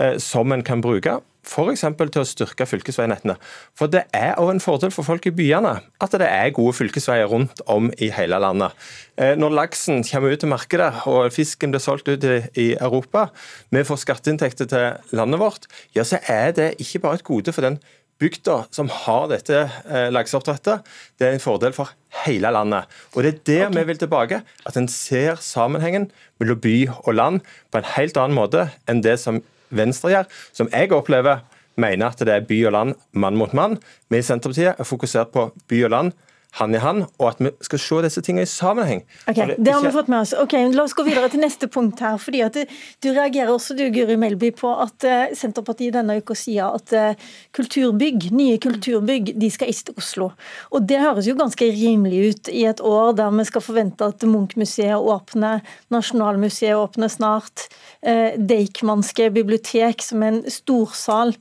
eh, 0.00 0.18
som 0.22 0.52
en 0.52 0.64
kan 0.66 0.82
bruke. 0.82 1.20
F.eks. 1.46 1.84
til 1.86 2.20
å 2.20 2.26
styrke 2.26 2.66
fylkesveinettene. 2.66 3.36
For 3.78 3.90
Det 3.92 4.02
er 4.16 4.34
òg 4.42 4.56
en 4.56 4.62
fordel 4.62 4.90
for 4.90 5.06
folk 5.06 5.28
i 5.30 5.34
byene 5.34 5.76
at 6.02 6.16
det 6.18 6.26
er 6.26 6.54
gode 6.56 6.74
fylkesveier 6.74 7.30
rundt 7.30 7.62
om 7.70 7.92
i 8.02 8.10
hele 8.14 8.40
landet. 8.42 8.74
Eh, 9.14 9.36
når 9.38 9.54
laksen 9.54 10.02
kommer 10.06 10.34
ut 10.34 10.42
til 10.42 10.50
markedet 10.50 10.90
og 11.06 11.30
fisken 11.34 11.70
blir 11.70 11.84
solgt 11.84 12.10
ut 12.10 12.26
i 12.58 12.72
Europa, 12.74 13.28
vi 13.70 13.84
får 13.86 14.02
skatteinntekter 14.02 14.70
til 14.72 15.16
landet 15.16 15.42
vårt, 15.42 15.70
ja, 15.94 16.02
så 16.02 16.18
er 16.26 16.50
det 16.56 16.74
ikke 16.82 17.04
bare 17.06 17.20
et 17.20 17.28
gode 17.30 17.54
for 17.54 17.66
den 17.68 17.78
bygda 18.22 18.56
som 18.74 18.88
har 18.92 19.26
dette 19.30 19.58
eh, 19.64 20.08
lakseoppdrettet, 20.14 20.86
det 21.18 21.28
er 21.28 21.36
en 21.36 21.42
fordel 21.42 21.74
for 21.76 21.92
hele 22.24 22.50
landet. 22.54 22.88
Og 23.14 23.22
Det 23.22 23.32
er 23.32 23.42
der 23.46 23.66
okay. 23.66 23.78
vi 23.78 23.86
vil 23.90 23.98
tilbake. 23.98 24.42
At 24.66 24.76
en 24.76 24.88
ser 24.88 25.36
sammenhengen 25.40 26.10
mellom 26.40 26.60
by 26.60 26.76
og 27.04 27.14
land 27.14 27.40
på 27.70 27.80
en 27.80 27.90
helt 27.96 28.16
annen 28.16 28.36
måte 28.36 28.68
enn 28.88 29.04
det 29.04 29.18
som 29.20 29.42
Venstre 29.70 30.12
gjør, 30.12 30.28
som 30.54 30.68
jeg 30.72 30.92
opplever 30.94 31.42
mener 31.76 32.08
at 32.08 32.20
det 32.22 32.32
er 32.32 32.46
by 32.46 32.60
og 32.68 32.72
land, 32.72 32.94
mann 33.12 33.36
mot 33.36 33.52
mann. 33.52 33.76
Vi 34.08 34.20
i 34.20 34.24
Senterpartiet 34.24 34.78
er 34.78 34.88
fokusert 34.88 35.32
på 35.34 35.50
by 35.68 35.82
og 35.88 35.92
land 35.92 36.12
hand 36.56 36.76
i 36.76 36.80
hand, 36.80 37.04
og 37.20 37.28
at 37.28 37.40
vi 37.42 37.50
skal 37.66 37.80
se 37.82 37.98
disse 38.06 38.22
tingene 38.24 38.46
i 38.46 38.50
sammenheng. 38.50 39.02
Ok, 39.28 39.36
Det, 39.36 39.56
det 39.58 39.72
har 39.74 39.82
vi 39.84 39.92
fått 39.92 40.08
med 40.12 40.24
oss. 40.24 40.32
Ok, 40.40 40.54
La 40.72 40.84
oss 40.86 40.94
gå 40.96 41.04
videre 41.06 41.28
til 41.32 41.42
neste 41.42 41.68
punkt 41.68 42.00
her. 42.00 42.16
fordi 42.18 42.42
at 42.46 42.54
Du, 42.56 42.62
du 43.04 43.08
reagerer 43.12 43.52
også 43.52 43.76
du, 43.76 43.84
Guri 43.92 44.16
Melby, 44.16 44.52
på 44.56 44.70
at 44.72 45.04
uh, 45.04 45.34
Senterpartiet 45.36 45.92
denne 45.96 46.16
uka 46.16 46.36
sier 46.38 46.72
at 46.78 46.94
uh, 46.96 47.26
kulturbygg, 47.56 48.30
nye 48.32 48.56
kulturbygg 48.62 49.34
de 49.36 49.50
skal 49.52 49.72
ikke 49.72 49.90
til 49.90 49.98
Oslo. 50.00 50.30
Og 50.72 50.86
Det 50.88 51.00
høres 51.02 51.28
jo 51.28 51.36
ganske 51.36 51.68
rimelig 51.72 52.22
ut 52.30 52.48
i 52.52 52.64
et 52.64 52.80
år 52.80 53.12
der 53.18 53.34
vi 53.36 53.44
skal 53.50 53.64
forvente 53.64 54.08
at 54.08 54.24
Munch-museet 54.24 54.96
åpner, 54.96 55.60
Nasjonalmuseet 55.92 56.78
åpner 56.78 57.12
snart, 57.12 57.68
uh, 58.06 58.32
Deichmanske 58.36 59.28
bibliotek, 59.34 60.00
som 60.02 60.24
er 60.24 60.38
en 60.38 60.42
storsal, 60.50 61.36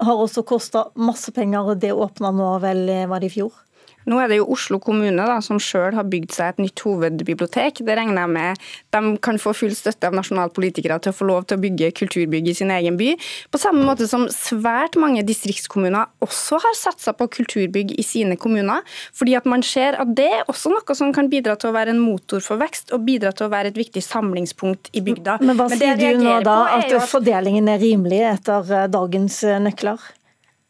har 0.00 0.16
også 0.16 0.46
kosta 0.46 0.86
masse 0.96 1.32
penger, 1.36 1.74
og 1.74 1.82
det 1.82 1.90
åpna 1.92 2.30
nå 2.32 2.54
vel, 2.62 2.86
var 3.10 3.20
det 3.20 3.28
i 3.28 3.34
fjor? 3.34 3.52
Nå 4.08 4.20
er 4.22 4.30
det 4.30 4.40
jo 4.40 4.48
Oslo 4.54 4.80
kommune 4.82 5.26
da, 5.28 5.38
som 5.44 5.60
sjøl 5.60 5.96
har 5.98 6.08
bygd 6.08 6.32
seg 6.34 6.54
et 6.54 6.62
nytt 6.64 6.84
hovedbibliotek. 6.86 7.82
Det 7.84 7.96
regner 7.98 8.24
jeg 8.24 8.32
med 8.32 8.64
de 8.94 9.14
kan 9.22 9.38
få 9.40 9.52
full 9.56 9.74
støtte 9.76 10.08
av 10.08 10.16
nasjonalpolitikere 10.16 10.98
til 11.02 11.12
å 11.12 11.16
få 11.16 11.28
lov 11.28 11.46
til 11.48 11.58
å 11.58 11.62
bygge 11.62 11.92
kulturbygg 12.00 12.50
i 12.50 12.56
sin 12.56 12.72
egen 12.74 12.98
by. 13.00 13.12
På 13.52 13.60
samme 13.60 13.84
måte 13.86 14.08
som 14.10 14.26
svært 14.32 14.98
mange 15.00 15.24
distriktskommuner 15.26 16.08
også 16.24 16.60
har 16.64 16.78
satsa 16.78 17.14
på 17.16 17.28
kulturbygg 17.38 17.94
i 18.00 18.06
sine 18.06 18.38
kommuner. 18.40 18.84
Fordi 19.16 19.36
at 19.38 19.48
man 19.50 19.64
ser 19.66 19.98
at 20.00 20.14
det 20.16 20.30
er 20.40 20.46
også 20.50 20.72
noe 20.72 20.96
som 20.96 21.12
kan 21.16 21.30
bidra 21.32 21.56
til 21.60 21.70
å 21.70 21.76
være 21.76 21.94
en 21.94 22.02
motor 22.02 22.42
for 22.44 22.60
vekst, 22.60 22.94
og 22.94 23.04
bidra 23.06 23.32
til 23.36 23.48
å 23.48 23.52
være 23.52 23.72
et 23.72 23.78
viktig 23.78 24.02
samlingspunkt 24.04 24.90
i 24.96 25.04
bygda. 25.04 25.38
Men 25.44 25.58
hva 25.58 25.68
Men 25.70 25.80
sier 25.80 26.00
du 26.00 26.24
nå 26.24 26.38
da, 26.46 26.58
at 26.78 26.94
fordelingen 27.10 27.68
er 27.70 27.82
rimelig 27.82 28.22
etter 28.34 28.74
eh, 28.76 28.88
dagens 28.90 29.42
eh, 29.44 29.60
nøkler? 29.62 30.00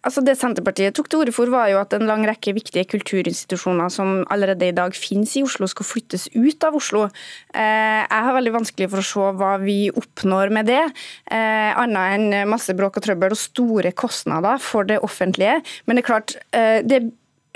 Altså 0.00 0.23
Det 0.25 0.37
Senterpartiet 0.40 0.95
tok 0.97 1.11
til 1.11 1.21
orde 1.21 1.35
for, 1.37 1.50
var 1.52 1.69
jo 1.69 1.80
at 1.83 1.92
en 1.92 2.07
lang 2.09 2.23
rekke 2.28 2.54
viktige 2.57 2.87
kulturinstitusjoner 2.88 3.90
som 3.92 4.23
allerede 4.33 4.71
i 4.71 4.76
dag 4.76 4.95
finnes 4.97 5.35
i 5.37 5.45
Oslo, 5.45 5.69
skal 5.69 5.88
flyttes 5.88 6.28
ut 6.33 6.64
av 6.64 6.78
Oslo. 6.78 7.04
Eh, 7.52 8.00
jeg 8.07 8.26
har 8.26 8.37
veldig 8.37 8.54
vanskelig 8.54 8.88
for 8.92 9.02
å 9.02 9.09
se 9.11 9.28
hva 9.40 9.52
vi 9.61 9.78
oppnår 9.92 10.54
med 10.57 10.71
det, 10.73 10.83
eh, 11.28 11.71
annet 11.76 12.16
enn 12.16 12.49
masse 12.49 12.73
bråk 12.76 12.97
og 12.97 13.04
trøbbel 13.04 13.37
og 13.37 13.42
store 13.42 13.92
kostnader 13.92 14.57
for 14.59 14.88
det 14.88 15.02
offentlige. 15.04 15.61
Men 15.85 15.97
det 15.97 16.04
er 16.04 16.12
klart, 16.12 16.37
det 16.52 17.00
det 17.00 17.02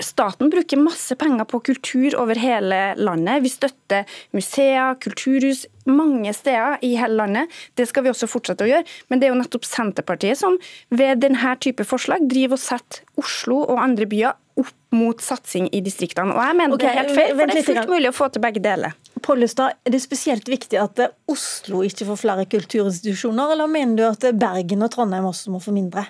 Staten 0.03 0.49
bruker 0.51 0.79
masse 0.81 1.15
penger 1.15 1.47
på 1.47 1.61
kultur 1.69 2.17
over 2.19 2.35
hele 2.35 2.79
landet. 2.99 3.43
Vi 3.45 3.51
støtter 3.53 4.17
museer, 4.35 4.97
kulturhus, 4.99 5.65
mange 5.87 6.33
steder 6.35 6.81
i 6.83 6.95
hele 6.99 7.15
landet. 7.21 7.53
Det 7.79 7.87
skal 7.87 8.03
vi 8.03 8.11
også 8.11 8.27
fortsette 8.27 8.65
å 8.65 8.69
gjøre. 8.69 8.83
Men 9.07 9.21
det 9.21 9.29
er 9.29 9.31
jo 9.31 9.39
nettopp 9.39 9.67
Senterpartiet 9.67 10.41
som 10.41 10.57
ved 10.91 11.23
denne 11.23 11.55
type 11.63 11.87
forslag 11.87 12.27
driver 12.27 12.59
og 12.59 12.65
setter 12.65 13.05
Oslo 13.21 13.61
og 13.63 13.79
andre 13.79 14.09
byer 14.11 14.35
opp 14.59 14.75
mot 14.95 15.19
satsing 15.23 15.69
i 15.75 15.81
distriktene. 15.83 16.35
Og 16.35 16.43
jeg 16.43 16.59
mener 16.59 16.75
okay, 16.75 16.87
det 16.87 16.91
er 16.91 17.01
helt 17.01 17.15
feil, 17.15 17.31
for 17.35 17.51
det 17.51 17.57
er 17.59 17.67
fullt 17.69 17.91
mulig 17.91 18.11
å 18.11 18.15
få 18.15 18.29
til 18.31 18.43
begge 18.43 18.63
deler. 18.63 18.95
Pollestad, 19.25 19.79
er 19.83 19.95
det 19.95 20.03
spesielt 20.03 20.47
viktig 20.51 20.79
at 20.79 21.01
Oslo 21.31 21.81
ikke 21.87 22.07
får 22.07 22.21
flere 22.21 22.45
kulturinstitusjoner, 22.51 23.55
eller 23.55 23.71
mener 23.71 23.99
du 23.99 24.05
at 24.07 24.27
Bergen 24.39 24.85
og 24.85 24.93
Trondheim 24.95 25.27
også 25.31 25.55
må 25.55 25.63
få 25.63 25.75
mindre? 25.75 26.05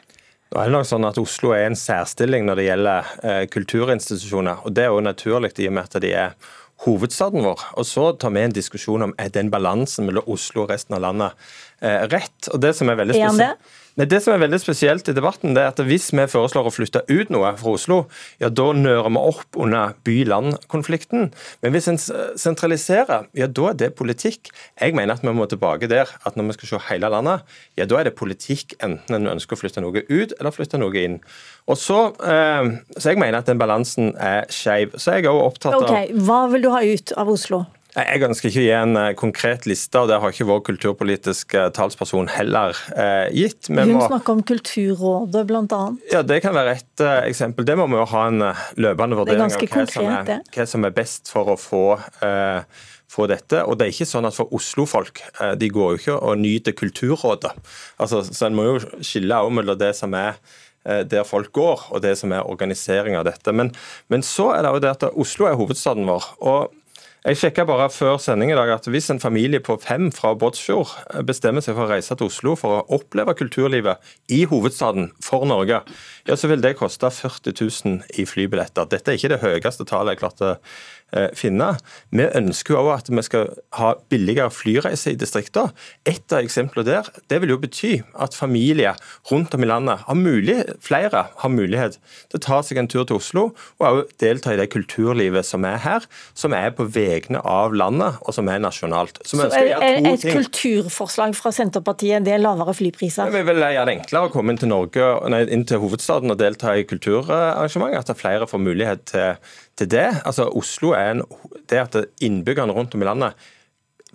Nå 0.56 0.62
er 0.62 0.70
det 0.70 0.72
nok 0.72 0.86
sånn 0.88 1.04
at 1.04 1.18
Oslo 1.20 1.50
er 1.52 1.66
en 1.68 1.74
særstilling 1.76 2.46
når 2.48 2.56
det 2.56 2.66
gjelder 2.70 3.08
eh, 3.28 3.42
kulturinstitusjoner. 3.52 4.62
og 4.64 4.72
Det 4.72 4.86
er 4.86 4.94
jo 4.94 5.02
naturlig 5.04 5.50
i 5.60 5.66
og 5.68 5.74
med 5.76 5.90
at 5.90 5.98
de 6.00 6.12
er 6.16 6.54
hovedstaden 6.86 7.44
vår. 7.44 7.66
Og 7.76 7.84
Så 7.84 8.06
tar 8.16 8.32
vi 8.32 8.46
en 8.46 8.56
diskusjon 8.56 9.04
om 9.04 9.14
er 9.20 9.34
den 9.36 9.52
balansen 9.52 10.08
mellom 10.08 10.24
Oslo 10.32 10.64
og 10.64 10.72
resten 10.72 10.96
av 10.96 11.04
landet 11.04 11.36
eh, 11.84 12.08
rett. 12.08 12.48
Og 12.54 12.64
det 12.64 12.72
som 12.80 12.88
er 12.88 13.02
veldig 13.02 13.18
spesielt... 13.20 13.74
Nei, 13.96 14.08
det 14.12 14.18
som 14.24 14.34
er 14.34 14.42
veldig 14.42 14.58
spesielt 14.60 15.08
i 15.08 15.14
debatten, 15.16 15.54
det 15.56 15.62
er 15.64 15.70
at 15.72 15.80
hvis 15.88 16.10
vi 16.12 16.26
foreslår 16.28 16.68
å 16.68 16.74
flytte 16.74 17.06
ut 17.08 17.30
noe 17.32 17.54
fra 17.56 17.76
Oslo, 17.78 18.02
ja 18.42 18.50
da 18.52 18.66
nører 18.76 19.08
vi 19.08 19.22
opp 19.22 19.60
under 19.64 19.94
by-land-konflikten. 20.08 21.30
Men 21.64 21.76
hvis 21.76 21.88
en 21.88 22.00
sentraliserer, 22.00 23.30
ja 23.40 23.48
da 23.48 23.70
er 23.72 23.78
det 23.80 23.94
politikk. 23.96 24.52
Jeg 24.82 24.98
mener 25.00 25.16
at 25.16 25.24
vi 25.24 25.32
må 25.36 25.48
tilbake 25.48 25.88
der 25.92 26.12
at 26.28 26.36
når 26.36 26.50
vi 26.50 26.58
skal 26.58 26.74
se 26.74 26.82
hele 26.90 27.12
landet, 27.14 27.48
ja 27.80 27.88
da 27.88 28.02
er 28.02 28.10
det 28.10 28.18
politikk 28.20 28.76
enten 28.84 29.16
en 29.16 29.32
ønsker 29.38 29.56
å 29.56 29.62
flytte 29.64 29.84
noe 29.86 30.04
ut 30.04 30.36
eller 30.36 30.56
flytte 30.56 30.82
noe 30.82 31.06
inn. 31.06 31.22
Og 31.72 31.80
så, 31.80 32.02
eh, 32.20 32.68
så 33.00 33.14
jeg 33.14 33.22
mener 33.22 33.40
at 33.40 33.48
den 33.48 33.62
balansen 33.62 34.12
er 34.20 34.44
skeiv. 34.52 35.00
Så 35.00 35.16
jeg 35.16 35.24
er 35.24 35.32
òg 35.32 35.54
opptatt 35.54 35.80
av 35.80 35.88
Ok, 35.88 36.12
Hva 36.28 36.44
vil 36.52 36.68
du 36.68 36.72
ha 36.76 36.84
ut 36.84 37.16
av 37.16 37.32
Oslo? 37.32 37.64
Jeg 37.96 38.28
ønsker 38.28 38.50
ikke 38.50 38.60
å 38.60 38.66
gi 38.66 38.72
en 38.76 38.98
eh, 39.00 39.14
konkret 39.16 39.66
liste, 39.70 40.02
og 40.02 40.10
det 40.12 40.18
har 40.20 40.34
ikke 40.34 40.48
vår 40.50 40.64
kulturpolitiske 40.68 41.62
talsperson 41.78 42.28
heller 42.34 42.76
eh, 42.92 43.30
gitt. 43.32 43.70
Vi 43.70 43.78
Hun 43.78 43.94
må... 43.96 44.08
snakker 44.10 44.36
om 44.36 44.42
Kulturrådet, 44.44 45.46
bl.a. 45.48 45.80
Ja, 46.12 46.26
det 46.28 46.42
kan 46.44 46.58
være 46.58 46.76
et 46.76 47.04
uh, 47.06 47.22
eksempel. 47.24 47.68
Det 47.68 47.78
må 47.80 47.88
vi 47.88 47.96
jo 47.96 48.10
ha 48.12 48.26
en 48.28 48.44
uh, 48.44 48.66
løpende 48.84 49.22
vurdering 49.22 49.46
av 49.46 49.56
hva, 49.56 49.62
konkret, 49.64 49.96
som 49.96 50.12
er, 50.12 50.44
hva, 50.58 50.68
som 50.74 50.90
er, 50.90 50.98
best 50.98 51.32
for 51.32 51.56
å 51.56 51.58
få, 51.60 51.86
uh, 52.20 52.92
få 53.16 53.32
dette. 53.32 53.64
Og 53.64 53.80
det 53.80 53.88
er 53.88 53.96
ikke 53.96 54.12
sånn 54.12 54.28
at 54.28 54.36
for 54.36 54.52
Oslo-folk, 54.60 55.24
de 55.56 55.72
går 55.72 55.96
jo 55.96 56.04
ikke 56.04 56.20
og 56.20 56.44
nyter 56.44 56.76
Kulturrådet. 56.76 57.56
Altså, 57.96 58.26
så 58.28 58.50
En 58.50 58.60
må 58.60 58.68
jo 58.74 58.80
skille 59.00 59.40
mellom 59.56 59.80
det 59.80 59.96
som 59.96 60.16
er 60.20 60.36
der 60.86 61.24
folk 61.26 61.50
går, 61.56 61.88
og 61.96 62.02
det 62.04 62.12
som 62.20 62.30
er 62.36 62.46
organisering 62.46 63.16
av 63.18 63.24
dette. 63.26 63.50
Men, 63.56 63.72
men 64.12 64.22
så 64.22 64.52
er 64.54 64.66
det 64.66 64.74
jo 64.76 64.82
det 64.84 64.92
at 64.92 65.06
Oslo 65.16 65.48
er 65.50 65.56
hovedstaden 65.58 66.06
vår. 66.06 66.28
og 66.46 66.76
jeg 67.26 67.40
sjekka 67.42 67.64
bare 67.66 67.88
før 67.90 68.20
sending 68.22 68.52
i 68.54 68.58
dag 68.58 68.70
at 68.76 68.86
hvis 68.92 69.08
en 69.10 69.22
familie 69.22 69.58
på 69.64 69.80
fem 69.82 70.12
fra 70.14 70.36
Båtsfjord 70.38 70.92
bestemmer 71.26 71.64
seg 71.66 71.74
for 71.74 71.88
å 71.88 71.90
reise 71.96 72.14
til 72.14 72.30
Oslo 72.30 72.54
for 72.60 72.76
å 72.76 73.00
oppleve 73.00 73.34
kulturlivet 73.40 74.14
i 74.30 74.44
hovedstaden 74.50 75.10
for 75.26 75.48
Norge, 75.50 75.80
ja, 76.30 76.38
så 76.38 76.52
vil 76.52 76.62
det 76.62 76.76
koste 76.78 77.10
40 77.10 77.58
000 77.58 78.20
i 78.22 78.28
flybilletter. 78.30 78.86
Dette 78.92 79.10
er 79.10 79.18
ikke 79.18 79.34
det 79.34 79.42
høyeste 79.42 79.88
tallet 79.90 80.14
jeg 80.14 80.22
klarte 80.22 80.52
å 80.54 80.60
finne. 81.38 81.68
Vi 82.12 82.26
ønsker 82.36 82.76
jo 82.76 82.90
at 82.92 83.10
vi 83.12 83.24
skal 83.24 83.52
ha 83.78 83.94
billigere 84.12 84.52
flyreiser 84.52 85.14
i 85.14 85.20
distriktene. 85.20 85.72
Et 86.08 86.34
av 86.34 86.44
eksemplene 86.44 86.88
der 86.88 87.10
det 87.32 87.40
vil 87.42 87.54
jo 87.54 87.60
bety 87.62 87.94
at 88.22 88.36
familier 88.36 88.98
rundt 89.30 89.54
om 89.56 89.64
i 89.64 89.70
landet, 89.70 90.04
har 90.08 90.18
mulighet, 90.20 90.76
flere 90.84 91.26
har 91.32 91.54
mulighet 91.54 92.00
til 92.30 92.40
å 92.40 92.44
ta 92.44 92.62
seg 92.66 92.82
en 92.82 92.90
tur 92.92 93.06
til 93.06 93.20
Oslo 93.20 93.46
og 93.80 93.86
også 93.86 94.20
delta 94.22 94.54
i 94.54 94.60
det 94.60 94.70
kulturlivet 94.74 95.48
som 95.48 95.66
er 95.68 95.80
her, 95.86 96.10
som 96.36 96.56
er 96.58 96.74
på 96.76 96.88
vegne 97.16 97.42
av 97.42 97.76
landet 97.76 98.22
og 98.22 98.36
som 98.38 98.52
er 98.52 98.62
nasjonalt. 98.64 99.20
Så, 99.24 99.40
Så 99.42 99.50
er, 99.58 100.00
et 100.12 100.28
kulturforslag 100.28 101.36
fra 101.38 101.54
Senterpartiet 101.56 102.26
det 102.28 102.36
er 102.38 102.44
lavere 102.44 102.76
flypriser? 102.78 103.34
Vi 103.34 103.44
vil 103.50 103.64
gjøre 103.64 103.90
det 103.90 103.98
enklere 104.00 104.30
å 104.30 104.34
komme 104.34 104.54
inn 104.54 104.62
til, 104.62 104.72
Norge, 104.72 105.12
nei, 105.34 105.46
inn 105.56 105.66
til 105.68 105.82
hovedstaden 105.84 106.36
og 106.36 106.40
delta 106.42 106.78
i 106.78 106.86
kulturarrangement. 106.88 107.96
At 107.96 108.14
flere 108.20 108.48
får 108.50 108.62
mulighet 108.62 109.08
til 109.10 109.56
til 109.80 109.92
det. 109.92 110.08
Altså, 110.26 110.48
Oslo 110.56 110.94
er 110.96 111.16
en, 111.16 111.26
det 111.70 111.82
at 111.82 111.98
innbyggerne 112.24 112.76
rundt 112.76 112.96
om 112.96 113.04
i 113.04 113.10
landet 113.10 113.52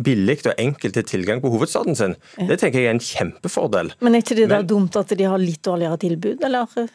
billig 0.00 0.38
og 0.46 0.54
enkelt 0.56 0.96
til 0.96 1.04
tilgang 1.04 1.42
på 1.42 1.50
hovedstaden 1.52 1.96
sin, 1.98 2.14
det 2.48 2.56
tenker 2.62 2.80
jeg 2.80 2.88
er 2.88 2.94
en 2.96 3.04
kjempefordel. 3.04 3.90
Men 4.00 4.16
er 4.16 4.24
ikke 4.24 4.38
det 4.38 4.46
da 4.48 4.62
dumt 4.64 4.96
at 4.96 5.12
de 5.12 5.26
har 5.28 5.42
litt 5.42 5.60
dårligere 5.66 6.00
tilbud, 6.00 6.46
eller? 6.48 6.88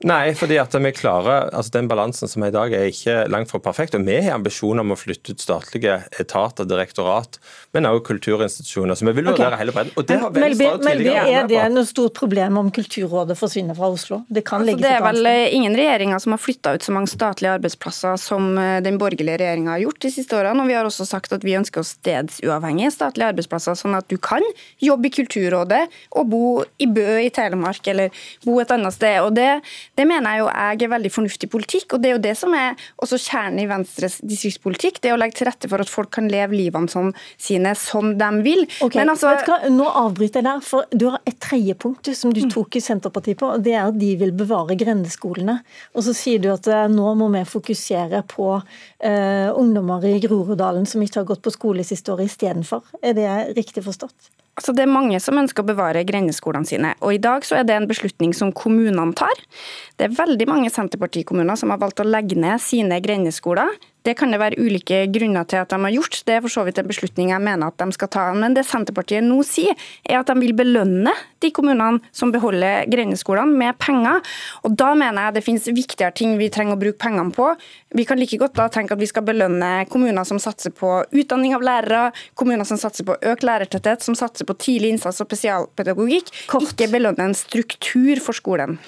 Nei, 0.00 0.32
fordi 0.32 0.56
at 0.56 0.72
vi 0.72 0.90
klarer, 0.96 1.50
altså 1.52 1.74
den 1.74 1.88
balansen 1.90 2.28
som 2.30 2.40
er 2.40 2.48
i 2.48 2.54
dag 2.54 2.72
er 2.72 2.86
ikke 2.88 3.26
langt 3.28 3.50
fra 3.50 3.58
perfekt. 3.60 3.94
og 3.98 4.06
Vi 4.06 4.14
har 4.16 4.38
ambisjoner 4.38 4.80
om 4.80 4.94
å 4.94 4.96
flytte 4.96 5.34
ut 5.34 5.42
statlige 5.42 5.98
etater, 6.22 6.64
direktorat, 6.64 7.36
men 7.76 7.84
også 7.84 8.06
kulturinstitusjoner. 8.08 8.96
Så 8.96 9.04
vi 9.04 9.12
vil 9.18 9.28
vurdere 9.28 9.50
okay. 9.52 9.60
hele 9.60 9.74
bredden. 9.76 9.92
Og 10.00 10.06
det 10.08 10.16
har 10.22 10.32
Venstre 10.32 10.70
Melby, 10.86 11.10
Er 11.12 11.50
det 11.50 11.66
noe 11.74 11.84
stort 11.88 12.16
problem 12.16 12.56
om 12.62 12.70
Kulturrådet 12.72 13.36
forsvinner 13.36 13.76
fra 13.76 13.90
Oslo? 13.92 14.22
Det 14.28 14.44
kan 14.48 14.64
altså, 14.64 14.70
legges 14.70 14.86
Det 14.86 14.94
er 14.96 15.04
vel 15.04 15.30
eh, 15.34 15.56
ingen 15.58 15.76
regjeringer 15.76 16.24
som 16.24 16.36
har 16.36 16.40
flytta 16.46 16.74
ut 16.78 16.88
så 16.88 16.96
mange 16.96 17.12
statlige 17.12 17.58
arbeidsplasser 17.60 18.16
som 18.24 18.48
eh, 18.56 18.78
den 18.86 18.96
borgerlige 19.02 19.36
regjeringa 19.44 19.74
har 19.76 19.84
gjort 19.84 20.00
de 20.06 20.12
siste 20.16 20.40
årene. 20.40 20.64
Og 20.64 20.72
vi 20.72 20.78
har 20.78 20.88
også 20.88 21.04
sagt 21.08 21.36
at 21.36 21.44
vi 21.44 21.58
ønsker 21.60 21.84
oss 21.84 21.92
stedsuavhengige 21.98 22.94
statlige 22.96 23.34
arbeidsplasser, 23.34 23.76
sånn 23.76 24.00
at 24.00 24.08
du 24.08 24.16
kan 24.16 24.48
jobbe 24.80 25.12
i 25.12 25.14
Kulturrådet 25.20 25.84
og 26.16 26.32
bo 26.32 26.42
i 26.80 26.88
Bø 26.88 27.20
i 27.20 27.28
Telemark 27.34 27.84
eller 27.92 28.24
bo 28.48 28.56
et 28.64 28.72
annet 28.72 28.96
sted. 28.96 29.20
og 29.20 29.36
det 29.36 29.50
det 30.00 30.06
mener 30.08 30.32
jeg 30.32 30.42
jo 30.42 30.48
jeg 30.50 30.84
er 30.86 30.92
veldig 30.94 31.10
fornuftig 31.12 31.48
politikk, 31.52 31.94
og 31.94 32.02
det 32.02 32.10
er 32.10 32.14
jo 32.14 32.22
det 32.24 32.32
som 32.38 32.54
er 32.56 32.78
også 33.04 33.18
kjernen 33.20 33.60
i 33.60 33.68
Venstres 33.68 34.18
distriktspolitikk. 34.24 35.00
Det 35.02 35.10
er 35.10 35.16
å 35.16 35.20
legge 35.20 35.36
til 35.40 35.48
rette 35.50 35.68
for 35.70 35.82
at 35.82 35.92
folk 35.92 36.12
kan 36.16 36.30
leve 36.32 36.56
livene 36.56 36.88
som 36.90 37.10
sine 37.40 37.74
som 37.78 38.14
de 38.20 38.30
vil. 38.46 38.64
Okay, 38.80 39.04
altså, 39.04 39.34
Nå 39.70 39.88
avbryter 40.00 40.40
jeg 40.40 40.48
der, 40.48 40.64
for 40.64 40.88
du 40.90 41.10
har 41.10 41.20
et 41.28 41.36
tredje 41.42 41.76
punkt 41.80 42.08
som 42.16 42.32
du 42.32 42.42
mm. 42.46 42.50
tok 42.54 42.80
i 42.80 42.84
Senterpartiet 42.84 43.40
på, 43.40 43.52
og 43.56 43.64
det 43.66 43.76
er 43.76 43.90
at 43.90 44.00
de 44.00 44.14
vil 44.20 44.32
bevare 44.36 44.78
grendeskolene. 44.80 45.60
Og 45.94 46.06
så 46.06 46.16
sier 46.16 46.40
du 46.42 46.50
at 46.52 46.68
eh, 46.70 46.88
nå 46.90 47.14
må 47.20 47.28
vi 47.34 47.44
fokusere 47.48 48.22
på 48.30 48.48
uh, 48.56 49.48
ungdommer 49.58 50.04
i 50.08 50.16
Groruddalen 50.22 50.88
som 50.88 51.02
ikke 51.04 51.22
har 51.22 51.28
gått 51.32 51.44
på 51.44 51.52
skole 51.54 51.84
siste 51.86 52.14
året 52.14 52.30
istedenfor. 52.30 52.86
Er 53.04 53.16
det 53.18 53.30
riktig 53.58 53.84
forstått? 53.84 54.32
Altså, 54.60 54.74
det 54.76 54.82
er 54.84 54.92
mange 54.92 55.16
som 55.24 55.38
ønsker 55.40 55.64
å 55.64 55.70
bevare 55.70 56.02
grendeskolene 56.04 56.68
sine. 56.68 56.90
og 57.00 57.14
I 57.16 57.20
dag 57.24 57.46
så 57.48 57.56
er 57.56 57.64
det 57.64 57.78
en 57.78 57.88
beslutning 57.88 58.34
som 58.36 58.52
kommunene 58.52 59.14
tar. 59.16 59.38
Det 59.96 60.04
er 60.04 60.18
veldig 60.18 60.46
mange 60.50 60.68
Senterpartikommuner 60.68 61.56
som 61.56 61.72
har 61.72 61.80
valgt 61.80 62.02
å 62.04 62.04
legge 62.04 62.36
ned 62.36 62.60
sine 62.60 62.98
grendeskoler. 63.00 63.72
Det 64.06 64.14
kan 64.16 64.32
det 64.32 64.40
være 64.40 64.56
ulike 64.60 65.02
grunner 65.12 65.44
til 65.48 65.60
at 65.60 65.72
de 65.72 65.78
har 65.84 65.92
gjort. 65.92 66.22
Det 66.26 66.36
er 66.36 66.44
for 66.44 66.52
så 66.52 66.64
vidt 66.64 66.78
en 66.80 66.88
beslutning 66.88 67.32
jeg 67.34 67.44
mener 67.44 67.68
at 67.68 67.80
de 67.80 67.96
skal 67.96 68.08
ta. 68.12 68.22
Men 68.36 68.56
det 68.56 68.64
Senterpartiet 68.68 69.24
nå 69.26 69.42
sier, 69.44 69.76
er 70.08 70.20
at 70.20 70.30
de 70.30 70.36
vil 70.40 70.54
belønne 70.56 71.12
de 71.40 71.50
kommunene 71.56 72.00
som 72.16 72.32
beholder 72.32 72.88
grendeskolene, 72.90 73.56
med 73.60 73.76
penger. 73.80 74.22
Og 74.64 74.76
Da 74.80 74.92
mener 74.94 75.28
jeg 75.28 75.36
det 75.36 75.44
finnes 75.44 75.68
viktigere 75.68 76.14
ting 76.16 76.36
vi 76.40 76.48
trenger 76.52 76.76
å 76.76 76.80
bruke 76.80 77.00
pengene 77.00 77.34
på. 77.34 77.50
Vi 77.96 78.06
kan 78.08 78.20
like 78.20 78.38
godt 78.40 78.56
da 78.56 78.68
tenke 78.72 78.96
at 78.96 79.02
vi 79.02 79.08
skal 79.10 79.26
belønne 79.26 79.84
kommuner 79.92 80.24
som 80.28 80.40
satser 80.40 80.72
på 80.72 81.02
utdanning 81.10 81.56
av 81.56 81.64
lærere, 81.66 82.14
kommuner 82.34 82.68
som 82.68 82.80
satser 82.80 83.04
på 83.08 83.18
økt 83.20 83.44
lærertetthet, 83.44 84.04
som 84.04 84.16
satser 84.16 84.48
på 84.48 84.56
tidlig 84.60 84.94
innsats 84.94 85.20
og 85.20 85.28
spesialpedagogikk. 85.28 86.32
Kort. 86.52 86.70
Ikke 86.70 86.90
belønne 86.92 87.30
en 87.30 87.36
struktur 87.36 88.20
for 88.24 88.36
skolen. 88.36 88.78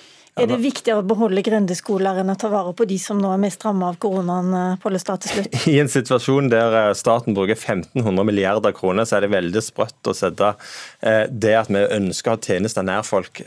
Er 0.41 0.49
det 0.49 0.63
viktigere 0.63 1.03
å 1.03 1.05
beholde 1.05 1.43
grendeskoler 1.45 2.23
enn 2.23 2.33
å 2.33 2.37
ta 2.41 2.49
vare 2.49 2.73
på 2.73 2.87
de 2.89 2.97
som 3.01 3.19
nå 3.21 3.29
er 3.35 3.41
mest 3.43 3.65
rammet 3.67 3.91
av 3.91 3.99
koronaen, 4.01 4.55
eh, 4.57 4.79
Pollestad, 4.81 5.21
til 5.21 5.35
slutt? 5.37 5.59
I 5.73 5.77
en 5.83 5.93
situasjon 5.93 6.49
der 6.53 6.77
eh, 6.79 6.95
staten 6.97 7.37
bruker 7.37 7.53
1500 7.59 8.25
milliarder 8.25 8.73
kroner, 8.77 9.05
så 9.05 9.19
er 9.19 9.27
det 9.27 9.35
veldig 9.35 9.63
sprøtt 9.65 10.09
å 10.09 10.17
sette 10.17 10.55
eh, 11.05 11.27
det 11.29 11.53
at 11.61 11.69
vi 11.69 11.85
ønsker 11.85 12.33
å 12.33 12.39
ha 12.39 12.41
tjenester 12.49 12.87
nær 12.87 13.05
folk, 13.05 13.45